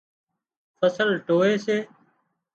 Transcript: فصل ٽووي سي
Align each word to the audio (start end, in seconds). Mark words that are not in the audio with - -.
فصل 0.79 1.09
ٽووي 1.27 1.49
سي 1.65 1.77